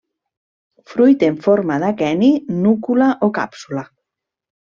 Fruit 0.93 1.25
en 1.27 1.35
forma 1.47 1.77
d'aqueni, 1.83 2.31
núcula 2.65 3.11
o 3.27 3.31
càpsula. 3.39 3.87